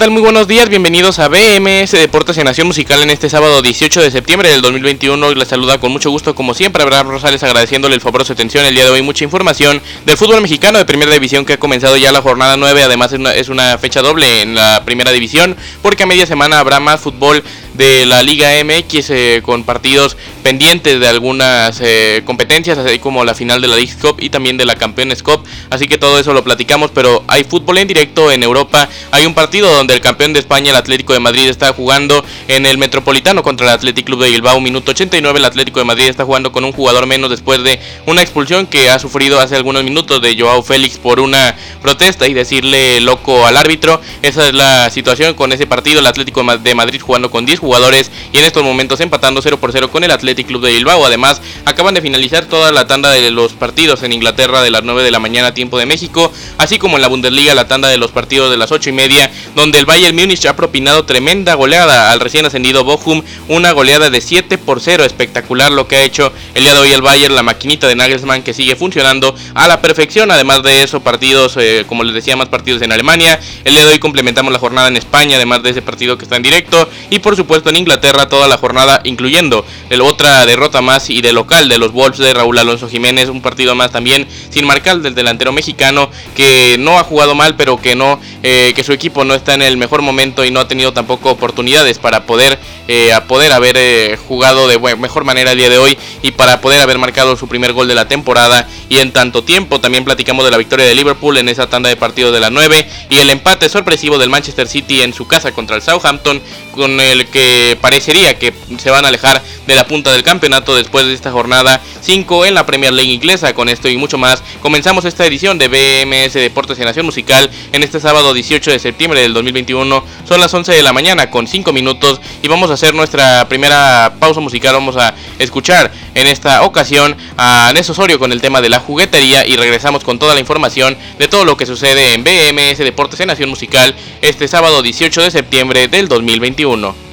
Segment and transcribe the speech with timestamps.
[0.00, 0.10] Tal?
[0.10, 4.10] Muy buenos días, bienvenidos a BMS Deportes en Nación Musical en este sábado 18 de
[4.10, 5.34] septiembre del 2021.
[5.34, 8.64] Les saluda con mucho gusto, como siempre, Abraham Rosales agradeciéndole el favor de su atención
[8.64, 9.02] el día de hoy.
[9.02, 12.82] Mucha información del fútbol mexicano de primera división que ha comenzado ya la jornada 9.
[12.82, 16.60] Además, es una, es una fecha doble en la primera división, porque a media semana
[16.60, 22.78] habrá más fútbol de la Liga MX eh, con partidos pendientes de algunas eh, competencias,
[22.78, 25.44] así como la final de la League Cup y también de la Campeones Cup.
[25.70, 28.88] Así que todo eso lo platicamos, pero hay fútbol en directo en Europa.
[29.10, 32.66] Hay un partido donde el campeón de España, el Atlético de Madrid, está jugando en
[32.66, 34.60] el Metropolitano contra el Athletic Club de Bilbao.
[34.60, 38.22] Minuto 89, el Atlético de Madrid está jugando con un jugador menos después de una
[38.22, 43.00] expulsión que ha sufrido hace algunos minutos de Joao Félix por una protesta y decirle
[43.00, 44.00] loco al árbitro.
[44.22, 46.00] Esa es la situación con ese partido.
[46.00, 49.72] El Atlético de Madrid jugando con 10 jugadores y en estos momentos empatando 0 por
[49.72, 51.04] 0 con el Athletic Club de Bilbao.
[51.04, 55.02] Además, acaban de finalizar toda la tanda de los partidos en Inglaterra de las 9
[55.02, 58.10] de la mañana, tiempo de México, así como en la Bundesliga, la tanda de los
[58.10, 62.20] partidos de las 8 y media, donde el Bayern Múnich ha propinado tremenda goleada al
[62.20, 66.62] recién ascendido Bochum, una goleada de 7 por 0, espectacular lo que ha hecho el
[66.62, 70.30] día de hoy el Bayern, la maquinita de Nagelsmann que sigue funcionando a la perfección.
[70.30, 73.40] Además de eso, partidos, eh, como les decía, más partidos en Alemania.
[73.64, 76.36] El día de hoy complementamos la jornada en España, además de ese partido que está
[76.36, 76.88] en directo.
[77.10, 81.32] Y por supuesto, en Inglaterra toda la jornada, incluyendo el otra derrota más y de
[81.32, 85.14] local de los Wolves de Raúl Alonso Jiménez, un partido más también sin marcar del
[85.14, 89.34] delantero mexicano que no ha jugado mal, pero que no, eh, que su equipo no
[89.34, 93.50] está en el mejor momento y no ha tenido tampoco oportunidades para poder, eh, poder
[93.52, 97.34] haber eh, jugado de mejor manera el día de hoy y para poder haber marcado
[97.38, 99.80] su primer gol de la temporada y en tanto tiempo.
[99.80, 102.86] También platicamos de la victoria de Liverpool en esa tanda de partido de la 9
[103.08, 106.42] y el empate sorpresivo del Manchester City en su casa contra el Southampton
[106.72, 111.06] con el que parecería que se van a alejar de la punta del campeonato después
[111.06, 113.54] de esta jornada 5 en la Premier League inglesa.
[113.54, 117.82] Con esto y mucho más, comenzamos esta edición de BMS Deportes y Nación Musical en
[117.82, 120.04] este sábado 18 de septiembre del 2021.
[120.28, 124.14] Son las 11 de la mañana con 5 minutos y vamos a hacer nuestra primera
[124.18, 124.74] pausa musical.
[124.74, 129.46] Vamos a escuchar en esta ocasión a Nes Osorio con el tema de la juguetería
[129.46, 133.26] y regresamos con toda la información de todo lo que sucede en BMS Deportes y
[133.26, 137.09] Nación Musical este sábado 18 de septiembre del 2021.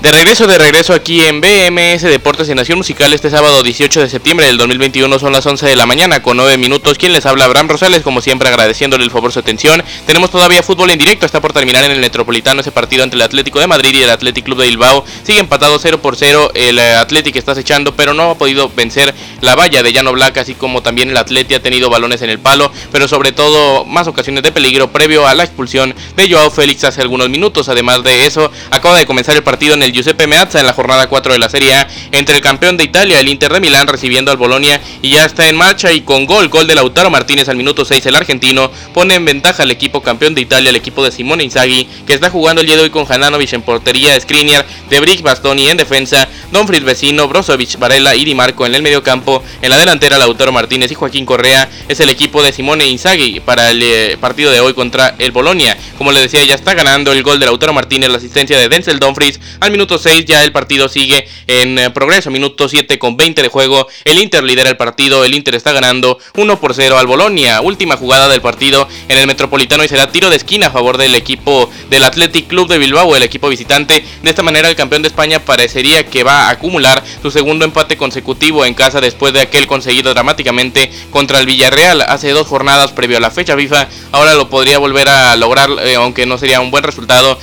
[0.00, 4.08] De regreso, de regreso aquí en BMS Deportes y Nación Musical este sábado 18 de
[4.08, 6.96] septiembre del 2021 son las 11 de la mañana con 9 minutos.
[6.96, 9.82] Quien les habla, Abraham Rosales, como siempre agradeciéndole el favor su atención.
[10.06, 13.22] Tenemos todavía fútbol en directo, está por terminar en el Metropolitano ese partido entre el
[13.22, 15.04] Atlético de Madrid y el Atlético Club de Bilbao.
[15.24, 19.12] Sigue empatado 0 por 0, el eh, Atlético está acechando, pero no ha podido vencer
[19.40, 22.38] la valla de Llano Black, así como también el Atleti ha tenido balones en el
[22.38, 26.84] palo, pero sobre todo más ocasiones de peligro previo a la expulsión de Joao Félix
[26.84, 27.68] hace algunos minutos.
[27.68, 31.08] Además de eso, acaba de comenzar el partido en el Giuseppe Meazza en la jornada
[31.08, 34.30] 4 de la Serie A entre el campeón de Italia, el Inter de Milán, recibiendo
[34.30, 37.56] al Bolonia y ya está en marcha y con gol, gol de Lautaro Martínez al
[37.56, 41.12] minuto 6 el argentino, pone en ventaja al equipo campeón de Italia, el equipo de
[41.12, 45.22] Simone Inzaghi, que está jugando el día de hoy con Hananovic en portería, Skriniar, Debrick,
[45.22, 49.70] Bastoni en defensa, Donfrid Vecino, Brozovic, Varela y Di Marco en el medio campo, en
[49.70, 53.82] la delantera Lautaro Martínez y Joaquín Correa es el equipo de Simone Inzaghi para el
[53.82, 55.76] eh, partido de hoy contra el Bolonia.
[55.96, 58.98] Como le decía, ya está ganando el gol de Lautaro Martínez, la asistencia de Denzel
[58.98, 62.30] Dumfries al minuto 6 ya el partido sigue en eh, progreso.
[62.30, 63.86] Minuto 7 con 20 de juego.
[64.04, 65.24] El Inter lidera el partido.
[65.24, 67.60] El Inter está ganando 1 por 0 al Bolonia.
[67.60, 71.14] Última jugada del partido en el Metropolitano y será tiro de esquina a favor del
[71.14, 74.04] equipo del Athletic Club de Bilbao, el equipo visitante.
[74.22, 77.96] De esta manera el campeón de España parecería que va a acumular su segundo empate
[77.96, 83.18] consecutivo en casa después de aquel conseguido dramáticamente contra el Villarreal hace dos jornadas previo
[83.18, 83.88] a la fecha FIFA.
[84.12, 87.38] Ahora lo podría volver a lograr, eh, aunque no sería un buen resultado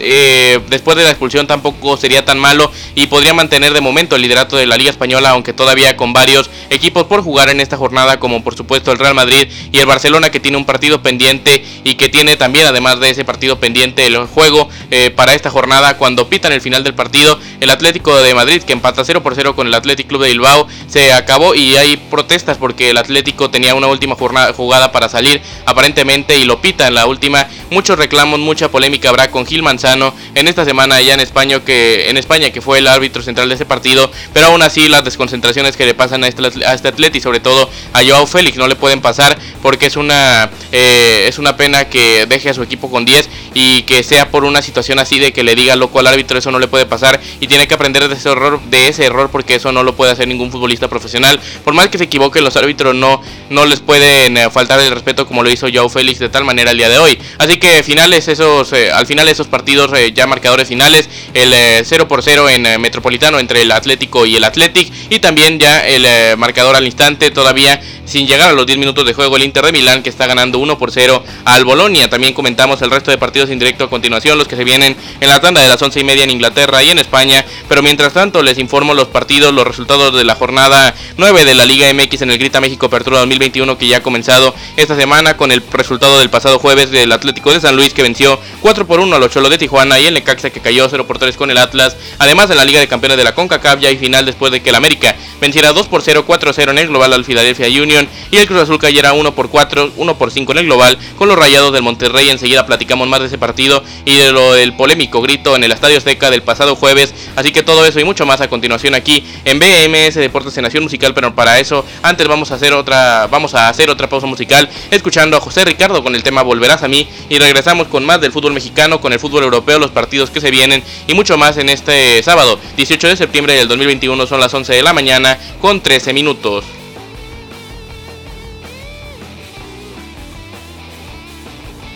[0.00, 4.22] eh, después de la expulsión tampoco sería tan malo y podría mantener de momento el
[4.22, 8.18] liderato de la Liga Española, aunque todavía con varios equipos por jugar en esta jornada,
[8.18, 11.94] como por supuesto el Real Madrid y el Barcelona, que tiene un partido pendiente y
[11.94, 15.96] que tiene también, además de ese partido pendiente, el juego eh, para esta jornada.
[15.96, 19.54] Cuando pitan el final del partido, el Atlético de Madrid, que empata 0 por 0
[19.54, 23.76] con el Atlético Club de Bilbao, se acabó y hay protestas porque el Atlético tenía
[23.76, 27.46] una última jornada, jugada para salir aparentemente y lo pita en la última.
[27.70, 32.10] Muchos reclamos, mucha polémica habrá con Gil Manzano en esta semana allá en España que
[32.10, 35.76] en España que fue el árbitro central de ese partido, pero aún así las desconcentraciones
[35.76, 38.66] que le pasan a este, a este atleta y sobre todo a Joao Félix no
[38.66, 42.90] le pueden pasar porque es una eh, es una pena que deje a su equipo
[42.90, 46.08] con 10 y que sea por una situación así de que le diga loco al
[46.08, 47.20] árbitro, eso no le puede pasar
[47.52, 50.26] tiene que aprender de ese error, de ese error porque eso no lo puede hacer
[50.26, 51.38] ningún futbolista profesional.
[51.62, 53.20] Por más que se equivoque, los árbitros no,
[53.50, 56.70] no les pueden eh, faltar el respeto como lo hizo Joao Félix de tal manera
[56.70, 57.18] el día de hoy.
[57.36, 61.54] Así que finales esos, eh, al final esos partidos ya marcadores finales, el
[61.84, 66.38] 0 por 0 en Metropolitano entre el Atlético y el Athletic y también ya el
[66.38, 69.72] marcador al instante todavía sin llegar a los 10 minutos de juego el Inter de
[69.72, 72.08] Milán que está ganando 1 por 0 al Bolonia.
[72.08, 75.28] También comentamos el resto de partidos en directo a continuación, los que se vienen en
[75.28, 77.41] la tanda de las 11 y media en Inglaterra y en España.
[77.68, 81.66] Pero mientras tanto les informo los partidos, los resultados de la jornada 9 de la
[81.66, 85.52] Liga MX en el Grita México Apertura 2021 que ya ha comenzado esta semana con
[85.52, 89.16] el resultado del pasado jueves del Atlético de San Luis que venció 4 por 1
[89.16, 91.96] al Ocholo de Tijuana y el Necaxa que cayó 0 por 3 con el Atlas.
[92.18, 94.70] Además de la Liga de Campeones de la CONCACAF ya hay final después de que
[94.70, 98.36] el América venciera 2 por 0, 4 0 en el global al Philadelphia Union y
[98.36, 101.38] el Cruz Azul cayera 1 por 4, 1 por 5 en el global con los
[101.38, 102.30] Rayados del Monterrey.
[102.30, 105.98] Enseguida platicamos más de ese partido y de lo del polémico grito en el Estadio
[105.98, 107.14] Azteca del pasado jueves.
[107.36, 110.82] Así que todo eso y mucho más a continuación aquí en BMS Deportes en Nación
[110.82, 114.68] Musical, pero para eso antes vamos a hacer otra vamos a hacer otra pausa musical
[114.90, 118.32] escuchando a José Ricardo con el tema Volverás a mí y regresamos con más del
[118.32, 121.68] fútbol mexicano, con el fútbol europeo, los partidos que se vienen y mucho más en
[121.68, 126.12] este sábado, 18 de septiembre del 2021 son las 11 de la mañana con 13
[126.12, 126.81] minutos.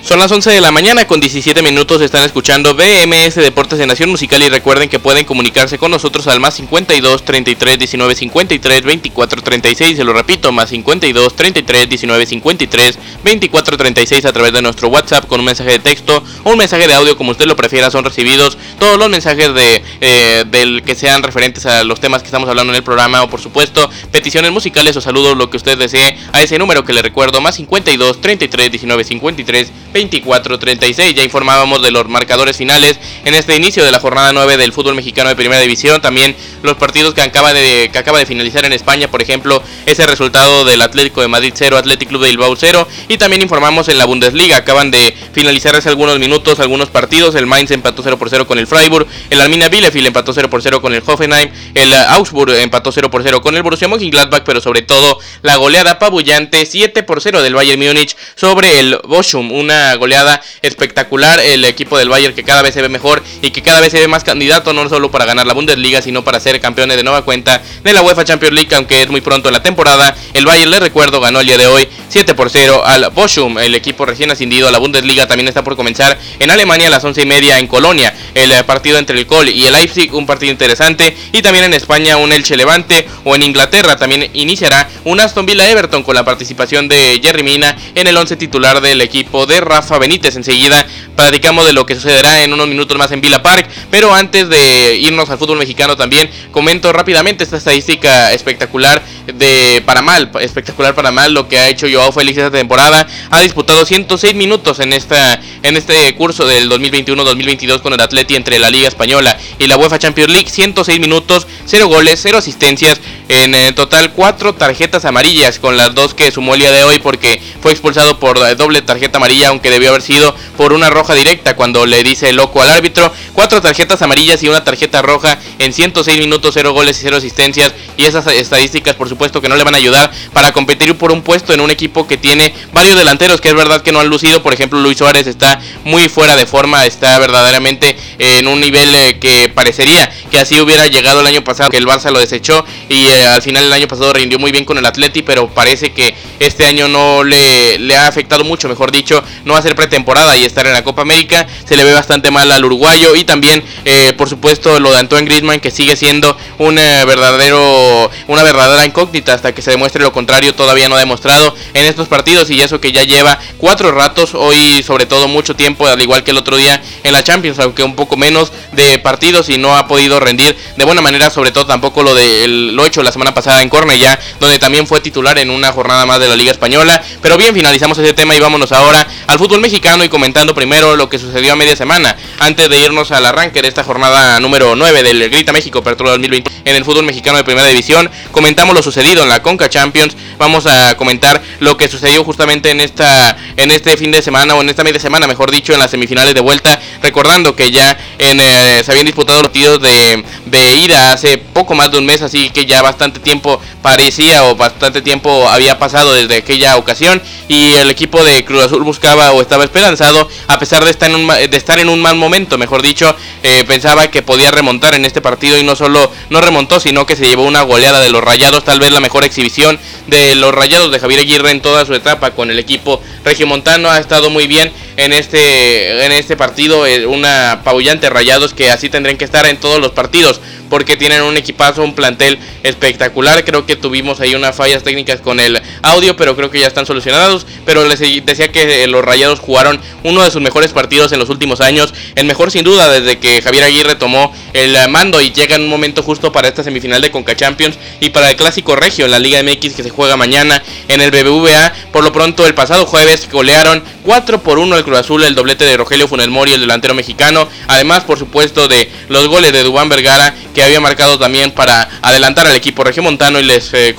[0.06, 2.00] Son las 11 de la mañana con 17 minutos.
[2.00, 6.38] Están escuchando BMS Deportes de Nación Musical y recuerden que pueden comunicarse con nosotros al
[6.38, 9.96] más 52 33 19 53 24 36.
[9.96, 15.26] Se lo repito, más 52 33 19 53 24 36 a través de nuestro WhatsApp
[15.26, 17.90] con un mensaje de texto o un mensaje de audio como usted lo prefiera.
[17.90, 22.26] Son recibidos todos los mensajes de eh, del que sean referentes a los temas que
[22.26, 25.76] estamos hablando en el programa o por supuesto peticiones musicales o saludos lo que usted
[25.76, 31.14] desee a ese número que le recuerdo más 52 33 19 53 24-36.
[31.14, 34.94] Ya informábamos de los marcadores finales en este inicio de la jornada 9 del fútbol
[34.94, 36.00] mexicano de primera división.
[36.00, 40.06] También los partidos que acaba de, que acaba de finalizar en España, por ejemplo, ese
[40.06, 42.86] resultado del Atlético de Madrid 0, Atlético Club de Bilbao 0.
[43.08, 47.34] Y también informamos en la Bundesliga, acaban de finalizar hace algunos minutos algunos partidos.
[47.34, 50.62] El Mainz empató 0 por 0 con el Freiburg, el Arminia Bielefeld empató 0 por
[50.62, 54.60] 0 con el Hoffenheim, el Augsburg empató 0 por 0 con el Borussia Mönchengladbach, pero
[54.60, 59.85] sobre todo la goleada pabullante 7 por 0 del Bayern Múnich sobre el Bochum, una
[59.94, 61.40] goleada espectacular.
[61.40, 64.00] El equipo del Bayern que cada vez se ve mejor y que cada vez se
[64.00, 67.24] ve más candidato no solo para ganar la Bundesliga, sino para ser campeones de nueva
[67.24, 70.14] cuenta de la UEFA Champions League, aunque es muy pronto en la temporada.
[70.34, 73.58] El Bayern, le recuerdo, ganó el día de hoy 7 por 0 al Bochum.
[73.58, 77.04] El equipo recién ascendido a la Bundesliga también está por comenzar en Alemania a las
[77.04, 78.14] 11 y media en Colonia.
[78.34, 81.16] El eh, partido entre el Col y el Leipzig, un partido interesante.
[81.32, 85.68] Y también en España un Elche Levante o en Inglaterra también iniciará un Aston Villa
[85.70, 89.98] Everton con la participación de Jerry Mina en el 11 titular del equipo de Rafa
[89.98, 90.36] Benítez.
[90.36, 93.68] Enseguida platicamos de lo que sucederá en unos minutos más en Villa Park.
[93.90, 100.00] Pero antes de irnos al fútbol mexicano también, comento rápidamente esta estadística espectacular de para
[100.00, 103.06] mal, espectacular para mal lo que ha hecho Joao Félix esta temporada.
[103.30, 108.58] Ha disputado 106 minutos en esta en este curso del 2021-2022 con el Atleti entre
[108.58, 110.48] la Liga Española y la UEFA Champions League.
[110.48, 112.98] 106 minutos, 0 goles, 0 asistencias,
[113.28, 116.98] en eh, total 4 tarjetas amarillas con las dos que sumó el día de hoy
[116.98, 121.56] porque fue expulsado por doble tarjeta amarilla aunque debió haber sido por una roja directa
[121.56, 123.12] cuando le dice loco al árbitro.
[123.34, 127.72] 4 tarjetas amarillas y una tarjeta roja en 106 minutos, 0 goles y 0 asistencias
[127.96, 131.22] y esas estadísticas por supuesto que no le van a ayudar para competir por un
[131.22, 134.42] puesto en un equipo que tiene varios delanteros que es verdad que no han lucido,
[134.42, 139.18] por ejemplo Luis Suárez está muy fuera de forma, está verdaderamente en un nivel eh,
[139.18, 143.06] que parecería que así hubiera llegado el año pasado, que el Barça lo desechó y
[143.06, 146.14] eh, al final el año pasado rindió muy bien con el Atleti, pero parece que
[146.40, 150.66] este año no le, le ha afectado mucho, mejor dicho, no hacer pretemporada y estar
[150.66, 154.28] en la Copa América, se le ve bastante mal al uruguayo y también eh, por
[154.28, 159.62] supuesto lo de Antoine Griezmann que sigue siendo un verdadero una verdadera incógnita hasta que
[159.62, 163.02] se demuestre lo contrario, todavía no ha demostrado en estos partidos y eso que ya
[163.02, 167.12] lleva cuatro ratos, hoy sobre todo mucho tiempo, al igual que el otro día en
[167.12, 171.00] la Champions, aunque un poco menos de partidos y no ha podido rendir de buena
[171.00, 174.86] manera, sobre todo tampoco lo de lo hecho la semana pasada en Cornellá, donde también
[174.86, 177.02] fue titular en una jornada más de la Liga Española.
[177.22, 181.08] Pero bien, finalizamos ese tema y vámonos ahora al fútbol mexicano y comentando primero lo
[181.08, 185.04] que sucedió a media semana, antes de irnos al arranque de esta jornada número 9
[185.04, 188.10] del Grita México Apertura 2020 en el fútbol mexicano de primera división.
[188.32, 192.80] Comentamos lo sucedido en la Conca Champions, vamos a comentar lo que sucedió justamente en
[192.80, 195.90] esta en este fin de semana o en esta media semana, mejor dicho, en las
[195.90, 200.76] semifinales de vuelta, recordando que ya en, eh, se habían disputado los partidos de, de
[200.76, 205.02] ida hace poco más de un mes, así que ya bastante tiempo parecía o bastante
[205.02, 209.64] tiempo había pasado desde aquella ocasión y el equipo de Cruz Azul buscaba o estaba
[209.64, 213.14] esperanzado, a pesar de estar en un, de estar en un mal momento, mejor dicho,
[213.42, 217.16] eh, pensaba que podía remontar en este partido y no solo no remontó, sino que
[217.16, 220.90] se llevó una goleada de los Rayados, tal vez la mejor exhibición de los Rayados
[220.90, 223.00] de Javier Aguirre en toda su etapa con el equipo
[223.46, 228.70] regiomontano, ha estado muy bien en este, en este partido, eh, una apabullante Rayados que
[228.70, 233.44] así tendrán que estar en todos los partidos porque tienen un equipazo, un plantel espectacular.
[233.44, 236.86] Creo que tuvimos ahí unas fallas técnicas con el audio, pero creo que ya están
[236.86, 237.46] solucionados.
[237.64, 241.28] Pero les decía que eh, los Rayados jugaron uno de sus mejores partidos en los
[241.28, 245.56] últimos años, el mejor sin duda desde que Javier Aguirre tomó el mando y llega
[245.56, 249.04] en un momento justo para esta semifinal de Conca Champions y para el clásico regio
[249.04, 251.72] en la Liga MX que se juega mañana en el BBVA.
[251.92, 255.64] Por lo pronto el pasado jueves golearon 4 por 1 el Cruz Azul, el doblete
[255.64, 257.48] de Rogelio Funel Mori, el delantero mexicano.
[257.66, 262.46] Además, por supuesto, de los goles de Dubán Vergara que había marcado también para adelantar
[262.46, 263.96] al equipo regiomontano y les eh,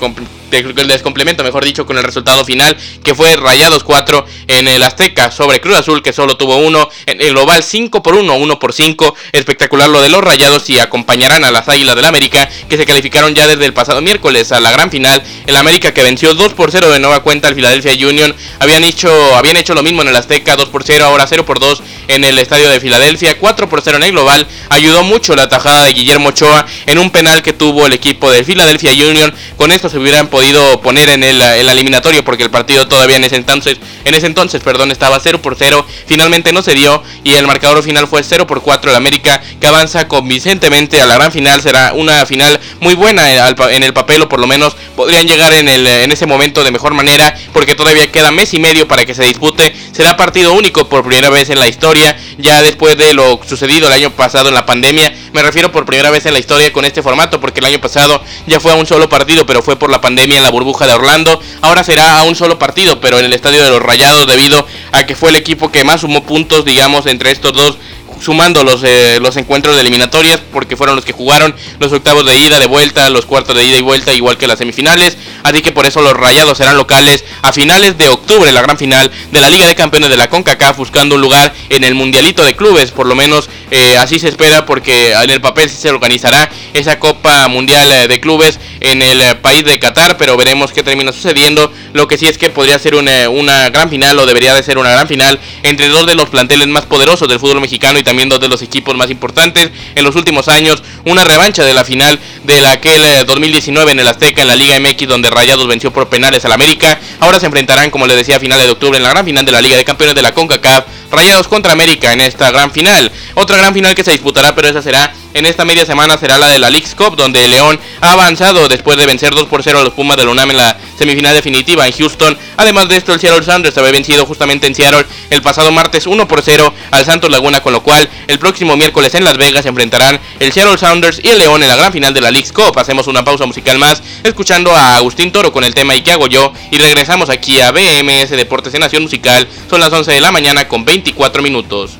[0.50, 5.30] les complemento, mejor dicho, con el resultado final que fue Rayados 4 en el Azteca
[5.30, 8.72] sobre Cruz Azul que solo tuvo uno, en el global 5 por 1, 1 por
[8.72, 12.86] 5, espectacular lo de los Rayados y acompañarán a las Águilas del América que se
[12.86, 16.54] calificaron ya desde el pasado miércoles a la gran final, el América que venció 2
[16.54, 20.08] por 0 de nueva cuenta al Philadelphia Union, habían hecho, habían hecho lo mismo en
[20.08, 23.68] el Azteca 2 por 0, ahora 0 por 2 en el estadio de Filadelfia, 4
[23.68, 27.42] por 0 en el global, ayudó mucho la tajada de Guillermo Ochoa en un penal
[27.42, 30.37] que tuvo el equipo de Philadelphia Union, con esto se hubieran podido
[30.82, 34.90] poner en el, eliminatorio porque el partido todavía en ese entonces, en ese entonces, perdón,
[34.90, 35.84] estaba 0 por 0.
[36.06, 39.66] Finalmente no se dio y el marcador final fue 0 por 4 el América que
[39.66, 41.60] avanza convincentemente a la gran final.
[41.60, 45.68] Será una final muy buena en el papel o por lo menos podrían llegar en,
[45.68, 49.14] el, en ese momento de mejor manera porque todavía queda mes y medio para que
[49.14, 49.74] se dispute.
[49.92, 53.92] Será partido único por primera vez en la historia, ya después de lo sucedido el
[53.92, 55.12] año pasado en la pandemia.
[55.32, 58.22] Me refiero por primera vez en la historia con este formato porque el año pasado
[58.46, 60.94] ya fue a un solo partido, pero fue por la pandemia en la burbuja de
[60.94, 61.40] Orlando.
[61.60, 65.06] Ahora será a un solo partido, pero en el estadio de los Rayados debido a
[65.06, 67.78] que fue el equipo que más sumó puntos, digamos, entre estos dos
[68.20, 72.38] sumando los, eh, los encuentros de eliminatorias porque fueron los que jugaron los octavos de
[72.38, 75.16] ida, de vuelta, los cuartos de ida y vuelta, igual que las semifinales.
[75.42, 79.10] Así que por eso los Rayados serán locales a finales de octubre, la gran final
[79.30, 82.56] de la Liga de Campeones de la CONCACAF, buscando un lugar en el Mundialito de
[82.56, 82.90] Clubes.
[82.90, 86.98] Por lo menos eh, así se espera porque en el papel sí se organizará esa
[86.98, 91.72] Copa Mundial eh, de Clubes en el país de Qatar, pero veremos qué termina sucediendo.
[91.92, 94.78] Lo que sí es que podría ser una, una gran final o debería de ser
[94.78, 98.28] una gran final entre dos de los planteles más poderosos del fútbol mexicano y también
[98.28, 100.82] dos de los equipos más importantes en los últimos años.
[101.04, 104.56] Una revancha de la final de la aquel 2019 eh, en el Azteca en la
[104.56, 106.98] Liga MX donde Rayados venció por penales al América.
[107.20, 109.52] Ahora se enfrentarán, como les decía, a finales de octubre en la gran final de
[109.52, 110.84] la Liga de Campeones de la CONCACAF.
[111.10, 113.10] Rayados contra América en esta gran final.
[113.34, 116.48] Otra gran final que se disputará, pero esa será en esta media semana será la
[116.48, 119.84] de la League's Cup, donde León ha avanzado después de vencer 2 por 0 a
[119.84, 122.36] los Pumas de la UNAM en la semifinal definitiva en Houston.
[122.56, 126.26] Además de esto, el Seattle Sounders había vencido justamente en Seattle el pasado martes 1
[126.26, 129.68] por 0 al Santos Laguna, con lo cual el próximo miércoles en Las Vegas se
[129.68, 132.78] enfrentarán el Seattle Sounders y el León en la gran final de la League's Cup.
[132.78, 136.26] Hacemos una pausa musical más, escuchando a Agustín Toro con el tema ¿Y qué hago
[136.26, 136.52] yo?
[136.70, 139.46] Y regresamos aquí a BMS Deportes en Nación Musical.
[139.68, 141.98] Son las 11 de la mañana con 24 minutos.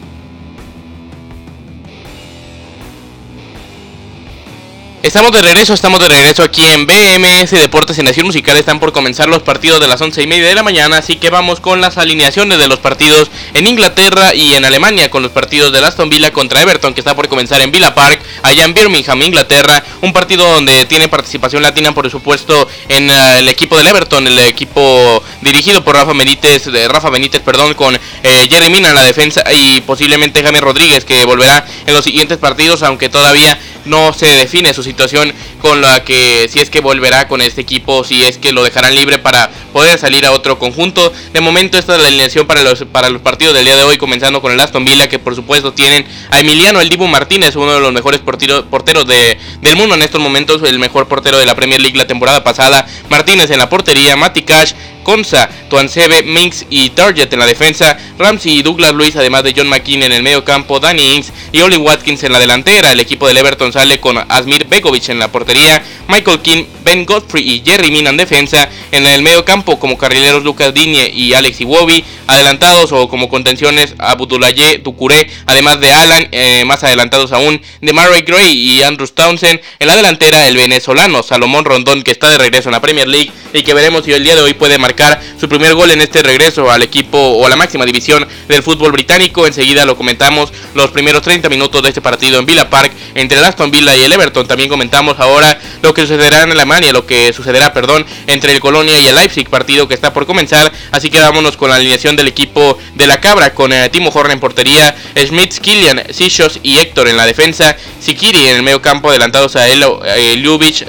[5.08, 8.58] Estamos de regreso, estamos de regreso aquí en BMS Deportes y Nación Musical.
[8.58, 11.30] Están por comenzar los partidos de las once y media de la mañana, así que
[11.30, 15.72] vamos con las alineaciones de los partidos en Inglaterra y en Alemania, con los partidos
[15.72, 19.22] de Aston Villa contra Everton, que está por comenzar en Villa Park, allá en Birmingham,
[19.22, 19.82] Inglaterra.
[20.02, 24.38] Un partido donde tiene participación latina, por supuesto, en eh, el equipo del Everton, el
[24.40, 29.80] equipo dirigido por Rafa Benítez, Rafa Benítez, perdón, con eh, Jerry en la defensa y
[29.80, 34.82] posiblemente Jaime Rodríguez, que volverá en los siguientes partidos, aunque todavía no se define su
[34.82, 38.62] situación con la que si es que volverá con este equipo, si es que lo
[38.62, 41.12] dejarán libre para poder salir a otro conjunto.
[41.32, 43.98] De momento esta es la alineación para los, para los partidos del día de hoy,
[43.98, 47.74] comenzando con el Aston Villa, que por supuesto tienen a Emiliano El Dibu Martínez, uno
[47.74, 51.54] de los mejores porteros de, del mundo en estos momentos, el mejor portero de la
[51.54, 52.86] Premier League la temporada pasada.
[53.08, 54.72] Martínez en la portería, Mati Cash,
[55.08, 59.66] Conza, Tuansebe, Minx y Target en la defensa, Ramsey y Douglas Luis, además de John
[59.66, 62.92] McKean en el medio campo, Danny Ings y Oli Watkins en la delantera.
[62.92, 67.42] El equipo del Everton sale con Asmir Begovic en la portería, Michael King, Ben Godfrey
[67.42, 68.68] y Jerry Mina en defensa.
[68.92, 73.94] En el medio campo como carrileros Lucas Digne y Alex Iwobi, adelantados o como contenciones
[73.96, 79.60] Abudulaye Ducuré, además de Alan, eh, más adelantados aún de Murray Gray y Andrew Townsend.
[79.78, 83.32] En la delantera el venezolano Salomón Rondón que está de regreso en la Premier League
[83.54, 84.97] y que veremos si el día de hoy puede marcar
[85.38, 88.92] su primer gol en este regreso al equipo o a la máxima división del fútbol
[88.92, 89.46] británico.
[89.46, 93.44] Enseguida lo comentamos los primeros 30 minutos de este partido en Villa Park entre el
[93.44, 94.46] Aston Villa y el Everton.
[94.46, 98.98] También comentamos ahora lo que sucederá en Alemania, lo que sucederá, perdón, entre el Colonia
[98.98, 100.72] y el Leipzig, partido que está por comenzar.
[100.90, 104.30] Así que vámonos con la alineación del equipo de la Cabra, con eh, Timo Horn
[104.30, 109.10] en portería, Schmitz, Killian, Sishos y Héctor en la defensa, Sikiri en el medio campo
[109.10, 110.42] adelantados a él, eh,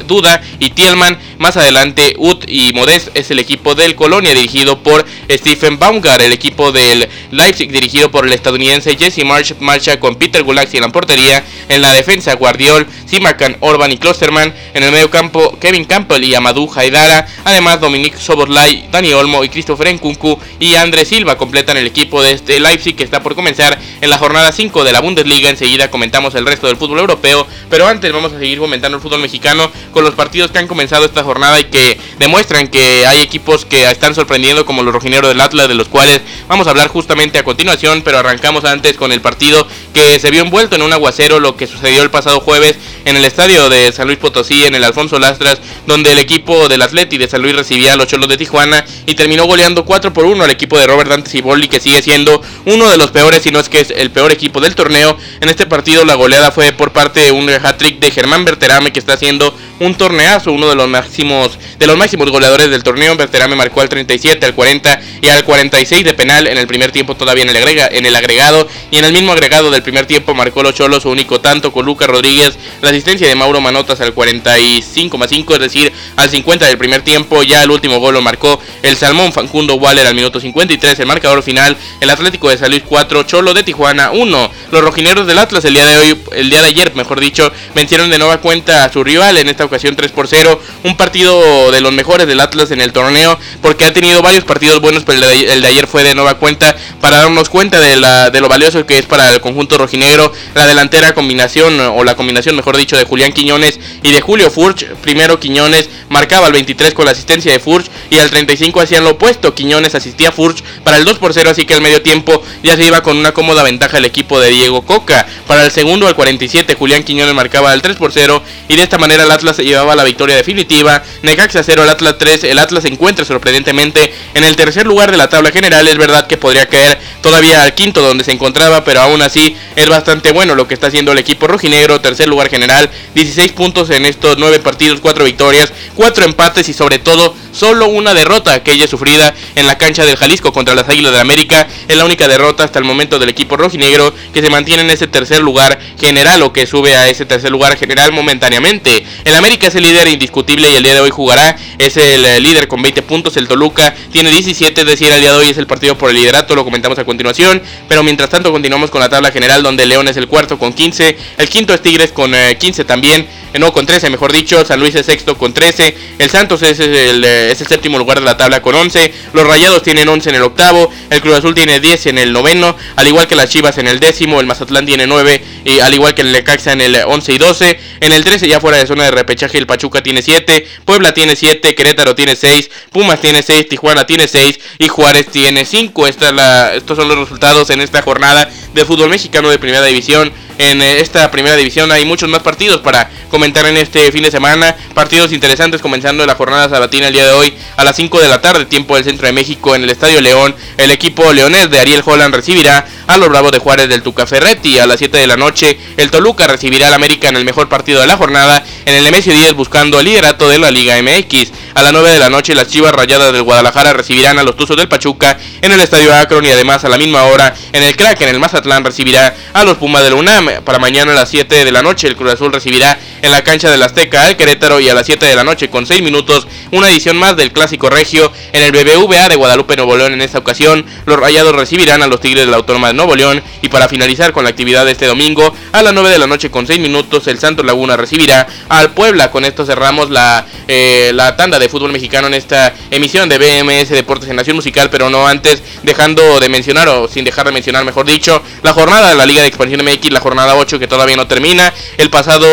[0.05, 1.17] Duda y Tielman.
[1.37, 6.33] Más adelante, Ut y Modest es el equipo del Colonia dirigido por Stephen Baumgart, el
[6.33, 10.89] equipo del Leipzig dirigido por el estadounidense Jesse March, marcha con Peter Gulaxi en la
[10.89, 16.23] portería, en la defensa Guardiol, Simakan, Orban y Klosterman, en el medio campo Kevin Campbell
[16.23, 21.75] y Amadou Haidara, además Dominic Soboslai, Dani Olmo y Christopher Nkunku y André Silva completan
[21.75, 25.01] el equipo de este Leipzig que está por comenzar en la jornada 5 de la
[25.01, 25.49] Bundesliga.
[25.49, 29.19] Enseguida comentamos el resto del fútbol europeo, pero antes vamos a seguir comentando el fútbol
[29.19, 33.65] mexicano con los partidos que han comenzado esta jornada y que demuestran que hay equipos
[33.65, 37.37] que están sorprendiendo como los rojineros del Atlas, de los cuales vamos a hablar justamente
[37.37, 41.41] a continuación, pero arrancamos antes con el partido que se vio envuelto en un aguacero,
[41.41, 44.83] lo que sucedió el pasado jueves en el estadio de San Luis Potosí, en el
[44.83, 48.37] Alfonso Lastras, donde el equipo del Atleti de San Luis recibía a los Cholos de
[48.37, 52.01] Tijuana y terminó goleando 4 por 1 al equipo de Robert Dante Cibolli, que sigue
[52.01, 55.17] siendo uno de los peores, si no es que es el peor equipo del torneo.
[55.41, 58.99] En este partido la goleada fue por parte de un hat-trick de Germán Berterame, que
[58.99, 63.15] está haciendo un torneazo, uno de los máximos de los máximos goleadores del torneo.
[63.15, 67.15] Berterame marcó al 37, al 40 y al 46 de penal en el primer tiempo
[67.15, 70.33] todavía en el, agrega, en el agregado y en el mismo agregado del primer tiempo
[70.33, 74.13] marcó los Cholos su único tanto con Lucas Rodríguez, la asistencia de Mauro Manotas al
[74.13, 78.21] 45 más 5, es decir, al 50 del primer tiempo, ya el último gol lo
[78.21, 82.69] marcó el Salmón Fancundo Waller al minuto 53, el marcador final, el Atlético de San
[82.69, 84.51] Luis 4, Cholo de Tijuana 1.
[84.71, 88.09] Los rojineros del Atlas el día de hoy, el día de ayer, mejor dicho, vencieron
[88.09, 91.81] de nueva cuenta a su rival en esta ocasión 3 por 0, un partido de
[91.81, 95.61] los mejores del Atlas en el torneo, porque ha tenido varios partidos buenos, pero el
[95.61, 98.97] de, ayer fue de nueva cuenta para darnos cuenta de, la, de lo valioso que
[98.97, 103.31] es para el conjunto rojinegro la delantera combinación, o la combinación, mejor dicho, de Julián
[103.31, 104.85] Quiñones y de Julio Furch.
[105.01, 109.11] Primero Quiñones marcaba al 23 con la asistencia de Furch y al 35 hacían lo
[109.11, 109.53] opuesto.
[109.53, 112.75] Quiñones asistía a Furch para el 2 por 0, así que al medio tiempo ya
[112.75, 115.27] se iba con una cómoda ventaja el equipo de Diego Coca.
[115.47, 118.97] Para el segundo al 47 Julián Quiñones marcaba el 3 por 0 y de esta
[118.97, 121.03] manera el Atlas se llevaba la victoria definitiva.
[121.21, 122.45] Necaxa 0, el Atlas 3.
[122.45, 125.85] El Atlas se encuentra sorprendentemente en el tercer lugar de la tabla general.
[125.87, 129.89] Es verdad que podría caer todavía al quinto donde se encontraba, pero aún así es
[129.89, 131.99] bastante bueno lo que está haciendo el equipo rojinegro.
[131.99, 136.99] Tercer lugar general, 16 puntos en estos 9 partidos, 4 victorias, 4 empates y sobre
[136.99, 141.19] todo solo una derrota, aquella sufrida en la cancha del Jalisco contra las Águilas de
[141.19, 141.67] América.
[141.87, 145.07] Es la única derrota hasta el momento del equipo rojinegro que se mantiene en ese
[145.07, 149.05] tercer lugar general o que sube a ese tercer lugar general momentáneamente.
[149.25, 151.57] El América es el líder indiscutible y el día de hoy jugará.
[151.77, 153.37] Es el eh, líder con 20 puntos.
[153.37, 156.15] El Toluca tiene 17, es decir, el día de hoy es el partido por el
[156.15, 156.55] liderato.
[156.55, 157.61] Lo comentamos a continuación.
[157.87, 161.17] Pero mientras tanto continuamos con la tabla general donde León es el cuarto con 15.
[161.37, 163.27] El quinto es Tigres con 15 eh, también.
[163.53, 164.63] Eh, no, con 13 mejor dicho.
[164.65, 165.95] San Luis es sexto con 13.
[166.19, 169.13] El Santos es el, es el séptimo lugar de la tabla con 11.
[169.33, 170.91] Los Rayados tienen 11 en el octavo.
[171.09, 172.75] El Cruz Azul tiene 10 en el noveno.
[172.95, 174.39] Al igual que las Chivas en el décimo.
[174.39, 175.43] El Mazatlán tiene 9.
[175.65, 177.79] Y al igual que el Lecaxa en el 11 y 12.
[178.01, 180.67] En el 13 ya fuera de zona de repechaje el Pachuca tiene 7.
[180.85, 181.75] Puebla tiene 7.
[181.75, 182.69] Querétaro tiene 6.
[182.91, 183.69] Pumas tiene 6.
[183.69, 184.59] Tijuana tiene 6.
[184.79, 186.07] Y Juárez tiene 5.
[186.07, 190.81] Esta estos son los resultados en esta jornada de fútbol mexicano de primera división en
[190.81, 191.91] eh, esta primera división.
[191.91, 194.75] Hay muchos más partidos para comentar en este fin de semana.
[194.93, 198.41] Partidos interesantes comenzando la jornada sabatina el día de hoy a las 5 de la
[198.41, 200.55] tarde, tiempo del centro de México en el Estadio León.
[200.77, 204.77] El equipo leonés de Ariel Holland recibirá a los Bravos de Juárez del Tuca Ferretti.
[204.79, 208.01] A las 7 de la noche el Toluca recibirá al América en el mejor partido
[208.01, 211.51] de la jornada en el Nemesio 10 buscando el liderato de la Liga MX.
[211.75, 214.75] A las 9 de la noche las Chivas Rayadas del Guadalajara recibirán a los Tuzos
[214.75, 218.19] del Pachuca en el Estadio Akron y además a la misma hora en el Crack
[218.21, 220.48] en el Mazatlán recibirá a los Pumas del UNAM.
[220.63, 223.69] Para mañana a las 7 de la noche el Cruz Azul recibirá en la cancha
[223.69, 226.89] del Azteca al Querétaro y a las 7 de la noche con 6 minutos una
[226.89, 230.13] edición más del Clásico Regio en el BBVA de Guadalupe Nuevo León.
[230.13, 233.41] En esta ocasión los Rayados recibirán a los Tigres de la Autónoma de Nuevo León
[233.61, 236.49] y para finalizar con la actividad de este domingo a las 9 de la noche
[236.49, 239.31] con 6 minutos el Santos Laguna recibirá al Puebla.
[239.31, 243.89] Con esto cerramos la, eh, la tanda de fútbol mexicano en esta emisión de BMS
[243.89, 247.83] Deportes en Nación Musical, pero no antes dejando de mencionar o sin dejar de mencionar
[247.85, 251.15] mejor dicho la jornada de la Liga de Expansión MX, la jornada 8 que todavía
[251.15, 251.73] no termina.
[251.97, 252.47] El pasado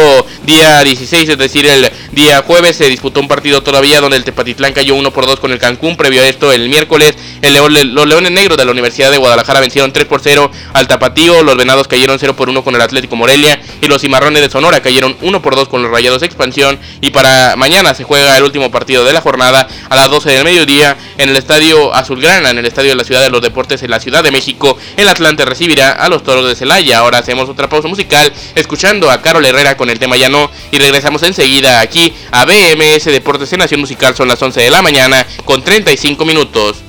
[0.45, 4.73] día 16, es decir, el día jueves se disputó un partido todavía donde el Tepatitlán
[4.73, 5.97] cayó 1 por 2 con el Cancún.
[5.97, 7.57] Previo a esto, el miércoles, el
[7.95, 11.43] los Leones Negros de la Universidad de Guadalajara vencieron 3 por 0 al Tapatío.
[11.43, 13.61] Los Venados cayeron 0 por 1 con el Atlético Morelia.
[13.81, 16.79] Y los Cimarrones de Sonora cayeron 1 por 2 con los Rayados Expansión.
[17.01, 20.45] Y para mañana se juega el último partido de la jornada a las 12 del
[20.45, 23.91] mediodía en el Estadio Azulgrana, en el Estadio de la Ciudad de los Deportes en
[23.91, 24.77] la Ciudad de México.
[24.97, 26.99] El Atlante recibirá a los Toros de Celaya.
[26.99, 30.79] Ahora hacemos otra pausa musical escuchando a Carol Herrera con el tema Ya no y
[30.79, 34.15] regresamos enseguida aquí a BMS Deportes en Nación Musical.
[34.15, 36.86] Son las 11 de la mañana con 35 minutos.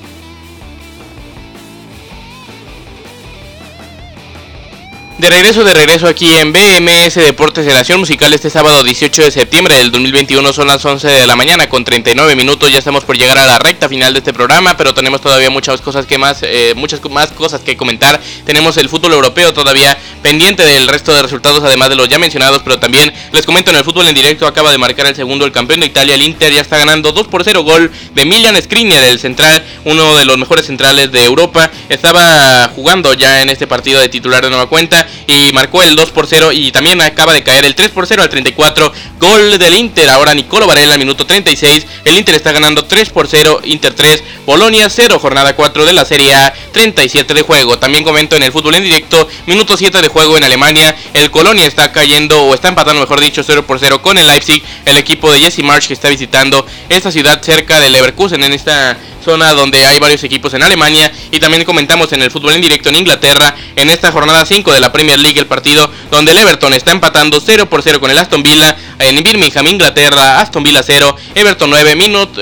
[5.17, 9.32] De regreso, de regreso aquí en BMS Deportes de Nación Musical este sábado 18 de
[9.32, 13.17] septiembre del 2021 son las 11 de la mañana con 39 minutos, ya estamos por
[13.17, 16.43] llegar a la recta final de este programa, pero tenemos todavía muchas cosas que más,
[16.43, 21.23] eh, muchas más cosas que comentar, tenemos el fútbol europeo todavía pendiente del resto de
[21.23, 24.45] resultados además de los ya mencionados, pero también les comento en el fútbol en directo
[24.45, 27.27] acaba de marcar el segundo el campeón de Italia, el Inter ya está ganando 2
[27.27, 31.71] por 0 gol de Milian Skriniar, el central, uno de los mejores centrales de Europa,
[31.89, 36.12] estaba jugando ya en este partido de titular de nueva cuenta y marcó el 2
[36.12, 38.91] por 0 y también acaba de caer el 3 por 0 al 34.
[39.20, 41.86] Gol del Inter, ahora Nicolo Varela al minuto 36.
[42.06, 46.06] El Inter está ganando 3 por 0, Inter 3, Bolonia 0, jornada 4 de la
[46.06, 47.80] Serie A, 37 de juego.
[47.80, 50.96] También comento en el fútbol en directo, minuto 7 de juego en Alemania.
[51.13, 54.63] El Colonia está cayendo o está empatando, mejor dicho, 0 por 0 con el Leipzig,
[54.86, 58.98] el equipo de Jesse March que está visitando esta ciudad cerca de Leverkusen en esta
[59.27, 62.87] zona donde hay varios equipos en Alemania y también comentamos en el fútbol en directo
[62.87, 66.71] en Inglaterra en esta jornada 5 de la Premier League el partido donde el Everton
[66.71, 71.13] está empatando 0 por 0 con el Aston Villa en Birmingham, Inglaterra, Aston Villa 0,
[71.35, 72.41] Everton 9, minutos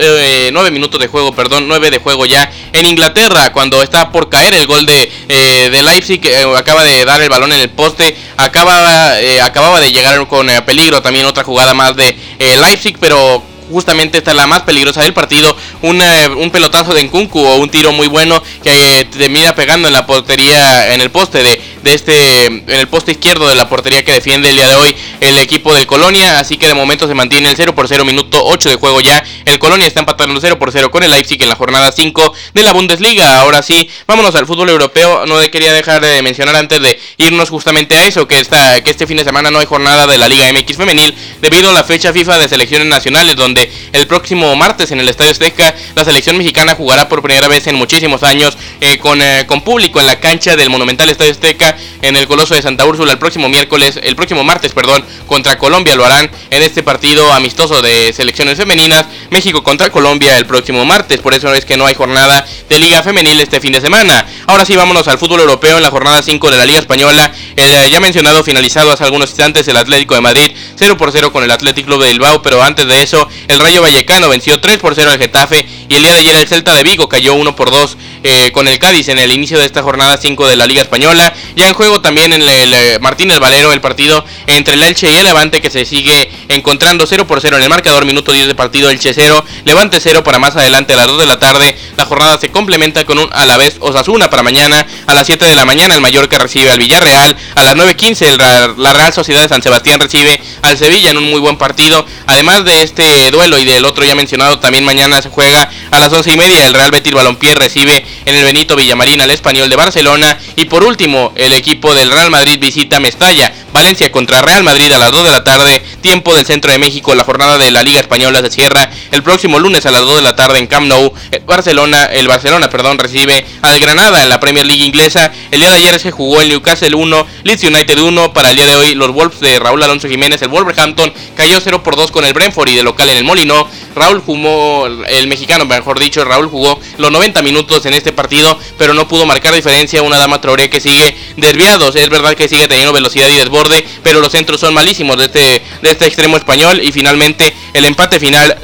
[0.52, 4.54] 9 minutos de juego, perdón, 9 de juego ya en Inglaterra cuando está por caer
[4.54, 8.16] el gol de, eh, de Leipzig, eh, acaba de dar el balón en el poste,
[8.38, 14.18] acaba, eh, acababa de llegar con peligro también otra jugada más de Leipzig, pero justamente
[14.18, 15.56] esta es la más peligrosa del partido.
[15.82, 20.06] un pelotazo de Nkunku o un tiro muy bueno que eh, termina pegando en la
[20.06, 24.12] portería, en el poste de, de este, en el poste izquierdo de la portería que
[24.12, 26.40] defiende el día de hoy el equipo del Colonia.
[26.40, 29.24] Así que de momento se mantiene el 0 por 0, minuto 8 de juego ya.
[29.46, 32.64] El Colonia está empatando 0 por 0 con el Leipzig en la jornada 5 de
[32.64, 33.40] la Bundesliga.
[33.40, 35.28] Ahora sí, vámonos al fútbol europeo.
[35.28, 39.06] No quería dejar de mencionar antes de irnos justamente a eso, que, está, que este
[39.06, 42.12] fin de semana no hay jornada de la Liga MX femenil debido a la fecha
[42.12, 46.74] FIFA de selecciones nacionales donde el próximo martes en el Estadio Azteca la selección mexicana
[46.74, 50.56] jugará por primera vez en muchísimos años eh, con, eh, con público en la cancha
[50.56, 54.44] del Monumental Estadio Azteca en el Coloso de Santa Úrsula el próximo miércoles, el próximo
[54.44, 59.90] martes, perdón, contra Colombia lo harán en este partido amistoso de selecciones femeninas, México contra
[59.90, 63.60] Colombia el próximo martes, por eso es que no hay jornada de Liga Femenil este
[63.60, 64.26] fin de semana.
[64.48, 67.72] Ahora sí vámonos al fútbol europeo en la jornada 5 de la Liga Española, el
[67.72, 71.44] eh, ya mencionado finalizado hace algunos instantes el Atlético de Madrid 0 por 0 con
[71.44, 74.96] el Atlético Club de Bilbao, pero antes de eso el Rayo Vallecano venció 3 por
[74.96, 77.72] 0 al Getafe y el día de ayer el Celta de Vigo cayó 1 por
[77.72, 80.82] 2 eh, con el Cádiz en el inicio de esta jornada 5 de la Liga
[80.82, 81.32] Española.
[81.56, 85.16] Ya en juego también en el, eh, Martínez Valero el partido entre el Elche y
[85.16, 88.56] el Levante que se sigue encontrando 0 por 0 en el marcador, minuto 10 de
[88.56, 91.78] partido Elche 0, Levante 0 para más adelante a las 2 de la tarde.
[91.98, 95.46] La jornada se complementa con un a la vez Osasuna para mañana a las 7
[95.46, 99.50] de la mañana el Mallorca recibe al Villarreal, a las 9.15 la Real Sociedad de
[99.50, 102.04] San Sebastián recibe al Sevilla en un muy buen partido.
[102.26, 106.12] Además de este duelo y del otro ya mencionado, también mañana se juega a las
[106.12, 109.76] 11 y media el Real Betis Balompié recibe en el Benito Villamarín al Español de
[109.76, 113.54] Barcelona y por último el equipo del Real Madrid visita Mestalla.
[113.76, 117.14] Valencia contra Real Madrid a las 2 de la tarde, tiempo del centro de México.
[117.14, 120.22] La jornada de la Liga Española se cierra el próximo lunes a las 2 de
[120.22, 121.14] la tarde en Camp Nou.
[121.30, 125.30] El Barcelona, el Barcelona, perdón, recibe al Granada en la Premier League inglesa.
[125.52, 128.32] El día de ayer se jugó el Newcastle 1, Leeds United 1.
[128.32, 131.84] Para el día de hoy, los Wolves de Raúl Alonso Jiménez, el Wolverhampton cayó 0
[131.84, 133.68] por 2 con el Brentford y de local en el Molino.
[133.94, 138.94] Raúl jugó, el mexicano, mejor dicho, Raúl jugó los 90 minutos en este partido, pero
[138.94, 140.02] no pudo marcar diferencia.
[140.02, 141.96] Una dama Traoré que sigue desviados.
[141.96, 143.65] Es verdad que sigue teniendo velocidad y desborde,
[144.04, 145.40] pero los centros son malísimos de este,
[145.82, 146.82] de este extremo español.
[146.82, 148.58] Y finalmente el empate final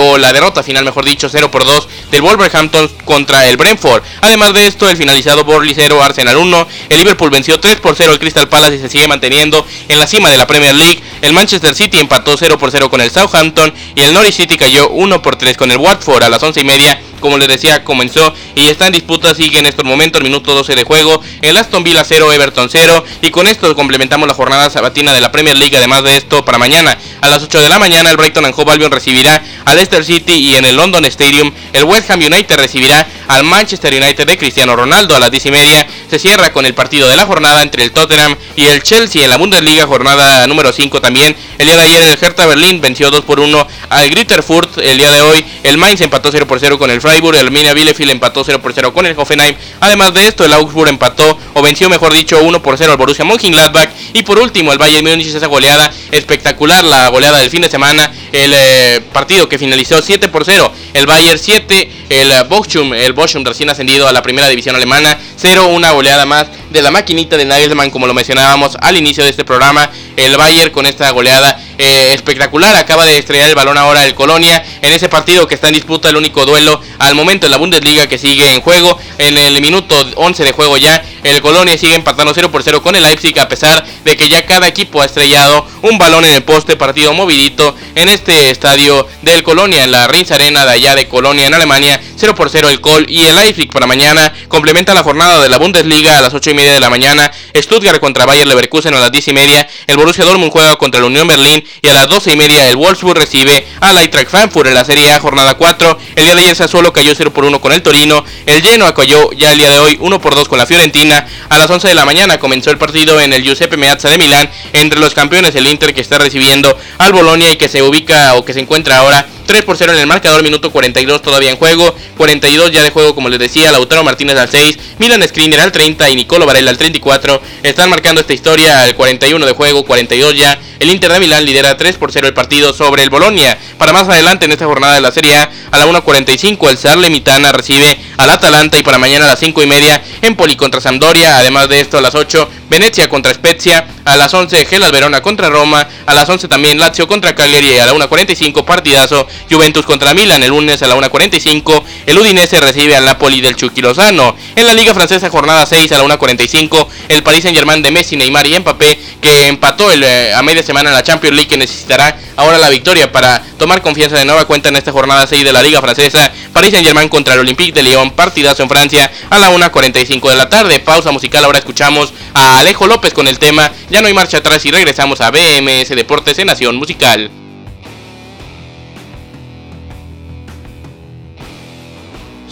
[0.00, 4.02] o la derrota final, mejor dicho, 0 por 2 del Wolverhampton contra el Brentford.
[4.20, 6.68] Además de esto, el finalizado Borley 0, Arsenal 1.
[6.88, 10.06] El Liverpool venció 3 por 0 al Crystal Palace y se sigue manteniendo en la
[10.06, 11.00] cima de la Premier League.
[11.22, 14.88] El Manchester City empató 0 por 0 con el Southampton y el Norwich City cayó
[14.90, 18.32] 1 por 3 con el Watford a las 11 y media como les decía, comenzó
[18.54, 22.04] y está en disputa, sigue en estos momentos, minuto 12 de juego, el Aston Villa
[22.04, 26.02] 0, Everton 0, y con esto complementamos la jornada sabatina de la Premier League, además
[26.02, 28.90] de esto, para mañana, a las 8 de la mañana, el Brighton and Hove Albion
[28.90, 33.44] recibirá al Leicester City y en el London Stadium, el West Ham United recibirá al
[33.44, 35.86] Manchester United de Cristiano Ronaldo a las 10 y media.
[36.10, 39.30] Se cierra con el partido de la jornada entre el Tottenham y el Chelsea en
[39.30, 41.36] la Bundesliga, jornada número 5 también.
[41.58, 44.78] El día de ayer el Hertha Berlín venció 2 por 1 al Gritterfurt.
[44.78, 47.36] El día de hoy el Mainz empató 0 por 0 con el Freiburg.
[47.36, 49.56] El Arminia Bielefeld empató 0 por 0 con el Hoffenheim.
[49.80, 53.24] Además de esto, el Augsburg empató o venció, mejor dicho, 1 por 0 al Borussia
[53.24, 53.90] Mönchengladbach.
[54.14, 58.10] Y por último, el Bayern Múnich esa goleada espectacular, la goleada del fin de semana.
[58.32, 60.72] El eh, partido que finalizó 7 por 0.
[60.94, 65.18] El Bayern 7, el Bochum, el Bochum recién ascendido a la primera división alemana.
[65.36, 69.30] 0, una goleada más de la maquinita de Nagelsmann, como lo mencionábamos al inicio de
[69.30, 69.90] este programa.
[70.16, 72.76] El Bayern con esta goleada eh, espectacular.
[72.76, 76.08] Acaba de estrellar el balón ahora el Colonia en ese partido que está en disputa,
[76.08, 78.98] el único duelo al momento en la Bundesliga que sigue en juego.
[79.18, 82.96] En el minuto 11 de juego ya, el Colonia sigue empatando 0 por 0 con
[82.96, 86.42] el Leipzig, a pesar de que ya cada equipo ha estrellado un balón en el
[86.42, 91.08] poste, partido movidito en este estadio del Colonia, en la Rins Arena de allá de
[91.08, 92.00] Colonia, en Alemania.
[92.16, 94.32] 0 por 0 el Col y el Leipzig para mañana.
[94.48, 97.30] Complementa la jornada de la Bundesliga a las 8 y media de la mañana.
[97.54, 99.68] Stuttgart contra Bayer Leverkusen a las 10 y media.
[99.86, 102.76] El Borussia Dortmund juega contra el Unión Berlín y a las 12 y media el
[102.76, 105.98] Wolfsburg recibe al Eintracht Frankfurt en la Serie A jornada 4.
[106.16, 108.24] El día de ayer Sassuolo cayó 0 por 1 con el Torino.
[108.44, 111.24] El Genoa cayó ya el día de hoy 1 por 2 con la Fiorentina.
[111.48, 114.50] A las 11 de la mañana comenzó el partido en el Giuseppe Meazza de Milán
[114.72, 118.44] entre los campeones el Inter que está recibiendo al Bolonia y que se ubica o
[118.44, 121.94] que se encuentra ahora 3 por 0 en el marcador, minuto 42 todavía en juego,
[122.18, 126.10] 42 ya de juego como les decía, Lautaro Martínez al 6, Milan Skriniar al 30
[126.10, 130.58] y Nicolo Varela al 34, están marcando esta historia al 41 de juego, 42 ya,
[130.80, 134.08] el Inter de Milán lidera 3 por 0 el partido sobre el Bolonia, para más
[134.08, 138.30] adelante en esta jornada de la Serie A, a la 1.45 el Sarlemitana recibe al
[138.30, 141.98] Atalanta y para mañana a las 5 y media Empoli contra Sampdoria, además de esto
[141.98, 146.28] a las 8 Venecia contra Spezia, a las 11 Gelas Verona contra Roma, a las
[146.28, 150.82] 11 también Lazio contra Cagliari y a la 1.45 partidazo Juventus contra Milan el lunes
[150.82, 151.82] a la 1.45.
[152.06, 154.36] El Udinese recibe al Napoli del Chucky Lozano.
[154.54, 156.86] En la Liga Francesa jornada 6 a la 1.45.
[157.08, 160.62] El Paris Saint Germain de Messi, Neymar y Mbappé que empató el, eh, a media
[160.68, 164.44] semana en la Champions League que necesitará ahora la victoria para tomar confianza de nueva
[164.44, 166.30] cuenta en esta jornada 6 de la Liga Francesa.
[166.52, 168.10] Paris Saint Germain contra el Olympique de Lyon.
[168.10, 170.78] Partidazo en Francia a la 1.45 de la tarde.
[170.80, 171.42] Pausa musical.
[171.42, 175.22] Ahora escuchamos a Alejo López con el tema Ya no hay marcha atrás y regresamos
[175.22, 177.47] a BMS Deportes en Nación Musical.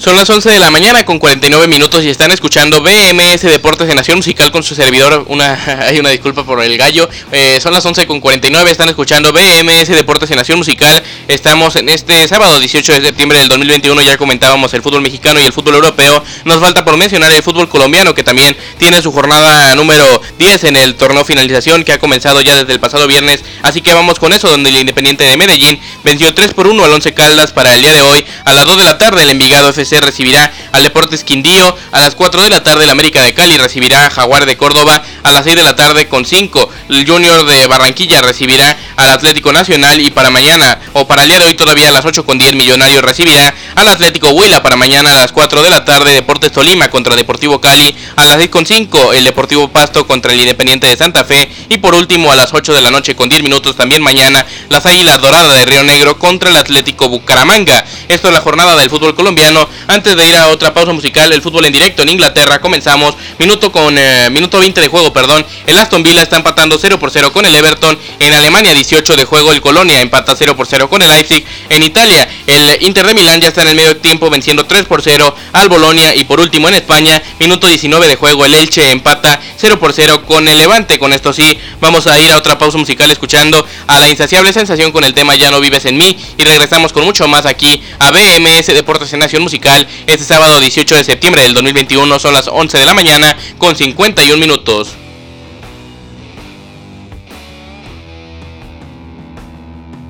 [0.07, 3.95] Son las 11 de la mañana con 49 minutos y están escuchando BMS Deportes de
[3.97, 5.25] Nación Musical con su servidor.
[5.27, 7.09] Una, hay una disculpa por el gallo.
[7.33, 11.03] Eh, son las 11 con 49, están escuchando BMS Deportes de Nación Musical.
[11.27, 14.01] Estamos en este sábado 18 de septiembre del 2021.
[14.03, 16.23] Ya comentábamos el fútbol mexicano y el fútbol europeo.
[16.45, 20.77] Nos falta por mencionar el fútbol colombiano que también tiene su jornada número 10 en
[20.77, 23.43] el torneo finalización que ha comenzado ya desde el pasado viernes.
[23.63, 26.93] Así que vamos con eso, donde el Independiente de Medellín venció 3 por 1 al
[26.93, 28.25] 11 Caldas para el día de hoy.
[28.45, 31.77] A las 2 de la tarde el Envigado FC recibirá al Deportes Quindío.
[31.93, 35.03] A las 4 de la tarde el América de Cali recibirá a Jaguar de Córdoba.
[35.23, 39.53] A las 6 de la tarde con 5 el Junior de Barranquilla recibirá al Atlético
[39.53, 40.01] Nacional.
[40.01, 42.55] Y para mañana o para el día de hoy todavía a las 8 con 10
[42.55, 44.63] Millonarios recibirá al Atlético Huila.
[44.63, 47.97] Para mañana a las 4 de la tarde Deportes Tolima contra Deportivo Cali.
[48.17, 51.51] A las 6 con 5 el Deportivo Pasto contra el Independiente de Santa Fe.
[51.69, 54.87] Y por último a las 8 de la noche con 10 minutos también mañana las
[54.87, 57.85] Águilas Doradas de Río Negro contra el Atlético Bucaramanga.
[58.09, 59.69] Esto es la jornada del fútbol colombiano.
[59.89, 63.15] Antes de ir a otra pausa musical, el fútbol en directo en Inglaterra, comenzamos.
[63.39, 65.47] Minuto con eh, minuto 20 de juego, perdón.
[65.65, 67.97] El Aston Villa está empatando 0 por 0 con el Everton.
[68.19, 71.45] En Alemania, 18 de juego, el Colonia empata 0 por 0 con el Leipzig.
[71.69, 75.03] En Italia, el Inter de Milán ya está en el medio tiempo venciendo 3 por
[75.03, 76.17] 0 al Bolonia.
[76.17, 80.25] Y por último, en España, minuto 19 de juego, el Elche empata 0 por 0
[80.27, 80.99] con el Levante.
[80.99, 84.91] Con esto sí, vamos a ir a otra pausa musical escuchando a la insaciable sensación
[84.91, 86.19] con el tema Ya no vives en mí.
[86.39, 89.76] Y regresamos con mucho más aquí a BMS Deportes en Nación Musical
[90.07, 94.37] este sábado 18 de septiembre del 2021 son las 11 de la mañana con 51
[94.39, 94.97] minutos.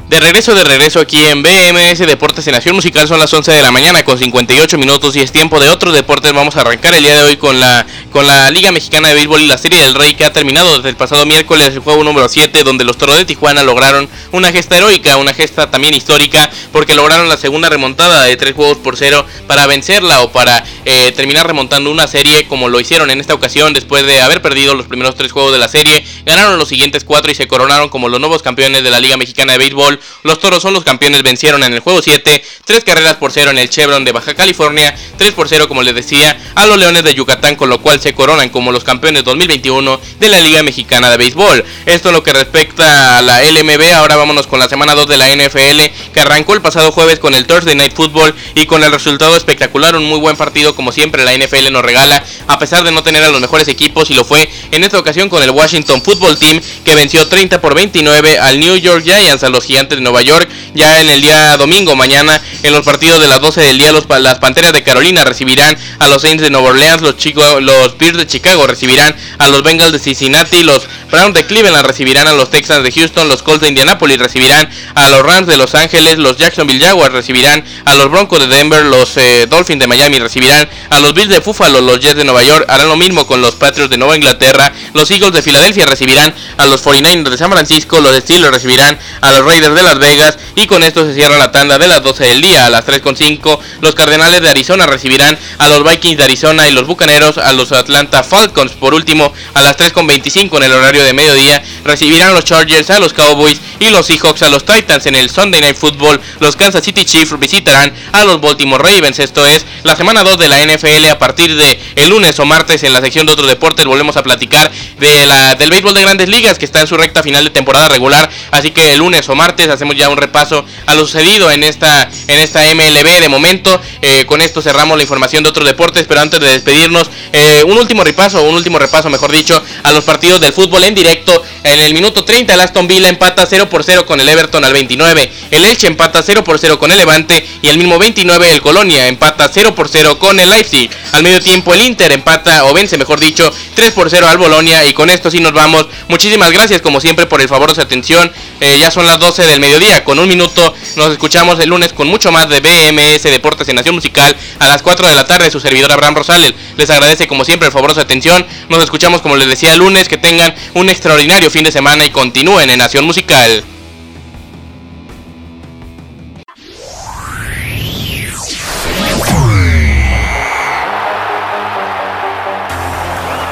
[0.09, 3.61] De regreso, de regreso aquí en BMS Deportes en Nación Musical son las 11 de
[3.61, 6.33] la mañana con 58 minutos y es tiempo de otros deportes.
[6.33, 7.85] Vamos a arrancar el día de hoy con la,
[8.17, 10.89] con la Liga Mexicana de Béisbol y la Serie del Rey que ha terminado desde
[10.89, 14.79] el pasado miércoles el juego número 7 donde los Toros de Tijuana lograron una gesta
[14.79, 19.27] heroica, una gesta también histórica porque lograron la segunda remontada de tres juegos por cero
[19.47, 23.75] para vencerla o para eh, terminar remontando una serie como lo hicieron en esta ocasión
[23.75, 26.03] después de haber perdido los primeros tres juegos de la serie.
[26.25, 29.53] Ganaron los siguientes cuatro y se coronaron como los nuevos campeones de la Liga Mexicana
[29.53, 33.31] de béisbol, los Toros son los campeones, vencieron en el juego 7, 3 carreras por
[33.31, 36.79] 0 en el Chevron de Baja California, 3 por 0 como les decía a los
[36.79, 40.63] Leones de Yucatán, con lo cual se coronan como los campeones 2021 de la Liga
[40.63, 41.65] Mexicana de Béisbol.
[41.87, 45.19] Esto es lo que respecta a la LMB, ahora vámonos con la semana 2 de
[45.19, 48.93] la NFL, que arrancó el pasado jueves con el Thursday Night Football y con el
[48.93, 52.93] resultado espectacular, un muy buen partido como siempre la NFL nos regala, a pesar de
[52.93, 56.03] no tener a los mejores equipos y lo fue en esta ocasión con el Washington
[56.03, 60.03] Football Team que venció 30 por 29 al New York Giants, a los Gigantes de
[60.03, 63.79] Nueva York, ya en el día domingo, mañana en los partidos de las 12 del
[63.79, 67.61] día los, las Panteras de Carolina recibirán a los Saints de Nueva Orleans, los, Chico,
[67.61, 72.29] los Bears de Chicago recibirán a los Bengals de Cincinnati, los Browns de Cleveland recibirán
[72.29, 75.75] a los Texans de Houston, los Colts de Indianapolis recibirán a los Rams de Los
[75.75, 80.19] Ángeles, los Jacksonville Jaguars recibirán a los Broncos de Denver, los eh, Dolphins de Miami
[80.19, 83.41] recibirán a los Bills de Buffalo, los Jets de Nueva York harán lo mismo con
[83.41, 87.51] los Patriots de Nueva Inglaterra, los Eagles de Filadelfia recibirán a los 49ers de San
[87.51, 91.39] Francisco, los Steelers recibirán a los Raiders de Las Vegas y con esto se cierra
[91.39, 92.67] la tanda de las 12 del día.
[92.67, 96.87] A las 3.5 los Cardenales de Arizona recibirán a los Vikings de Arizona y los
[96.87, 98.73] Bucaneros a los Atlanta Falcons.
[98.73, 103.13] Por último, a las 3.25 en el horario de mediodía recibirán los Chargers a los
[103.13, 105.07] Cowboys y los Seahawks a los Titans.
[105.07, 109.21] En el Sunday Night Football los Kansas City Chiefs visitarán a los Baltimore Ravens.
[109.21, 112.83] Esto es la semana 2 de la NFL a partir de el lunes o martes
[112.83, 116.29] en la sección de otros deportes volvemos a platicar de la, del béisbol de grandes
[116.29, 118.29] ligas que está en su recta final de temporada regular.
[118.51, 122.11] Así que el lunes o martes hacemos ya un repaso a lo sucedido en esta,
[122.27, 123.81] en esta MLB de momento.
[124.03, 127.79] Eh, con esto cerramos la información de otros deportes, pero antes de despedirnos, eh, un
[127.79, 131.43] último repaso, un último repaso, mejor dicho, a los partidos del fútbol en directo.
[131.63, 134.73] En el minuto 30 el Aston Villa empata 0 por 0 con el Everton al
[134.73, 135.33] 29.
[135.51, 139.09] El Elche empata 0 por 0 con el Levante y el mismo 29 el Colonia
[139.09, 140.91] empata 0 por 0 con el Leipzig.
[141.13, 144.85] Al medio tiempo el Inter empata o vence mejor dicho 3 por 0 al Bolonia
[144.85, 145.87] y con esto sí nos vamos.
[146.09, 148.33] Muchísimas gracias como siempre por el favor de su atención.
[148.61, 150.05] Eh, ya son las 12 del mediodía.
[150.05, 153.95] Con un minuto nos escuchamos el lunes con mucho más de BMS Deportes en Nación
[153.95, 155.51] Musical a las 4 de la tarde.
[155.51, 158.45] Su servidor Abraham Rosales les agradece como siempre el favor de su atención.
[158.69, 160.09] Nos escuchamos como les decía el lunes.
[160.09, 163.65] Que tengan un extraordinario fin de semana y continúen en Nación Musical.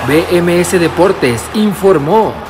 [0.07, 2.44] BMS Deportes informó.